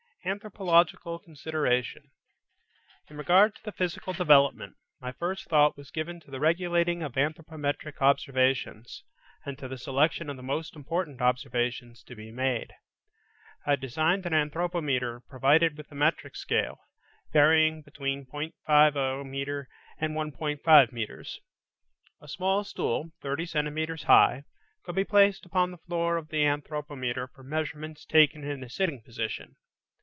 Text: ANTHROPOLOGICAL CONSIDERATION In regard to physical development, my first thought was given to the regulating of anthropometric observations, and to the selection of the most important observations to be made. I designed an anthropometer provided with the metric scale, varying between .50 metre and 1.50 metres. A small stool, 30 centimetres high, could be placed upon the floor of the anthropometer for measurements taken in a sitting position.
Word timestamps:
ANTHROPOLOGICAL 0.23 1.17
CONSIDERATION 1.17 2.11
In 3.09 3.17
regard 3.17 3.55
to 3.55 3.71
physical 3.71 4.13
development, 4.13 4.75
my 4.99 5.11
first 5.11 5.47
thought 5.49 5.75
was 5.75 5.89
given 5.89 6.19
to 6.19 6.29
the 6.29 6.39
regulating 6.39 7.01
of 7.01 7.13
anthropometric 7.13 7.99
observations, 8.01 9.03
and 9.47 9.57
to 9.57 9.67
the 9.67 9.79
selection 9.79 10.29
of 10.29 10.37
the 10.37 10.43
most 10.43 10.75
important 10.75 11.23
observations 11.23 12.03
to 12.03 12.15
be 12.15 12.29
made. 12.29 12.71
I 13.65 13.75
designed 13.75 14.27
an 14.27 14.33
anthropometer 14.33 15.21
provided 15.27 15.75
with 15.75 15.87
the 15.89 15.95
metric 15.95 16.35
scale, 16.35 16.77
varying 17.33 17.81
between 17.81 18.27
.50 18.27 19.27
metre 19.27 19.67
and 19.97 20.13
1.50 20.15 20.91
metres. 20.91 21.39
A 22.21 22.27
small 22.27 22.63
stool, 22.63 23.09
30 23.21 23.47
centimetres 23.47 24.03
high, 24.03 24.43
could 24.83 24.93
be 24.93 25.03
placed 25.03 25.47
upon 25.47 25.71
the 25.71 25.79
floor 25.79 26.17
of 26.17 26.27
the 26.27 26.43
anthropometer 26.45 27.27
for 27.33 27.41
measurements 27.41 28.05
taken 28.05 28.43
in 28.43 28.63
a 28.63 28.69
sitting 28.69 29.01
position. 29.01 29.55